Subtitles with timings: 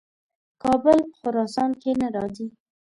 [0.63, 2.47] کابل په خراسان کې نه راځي.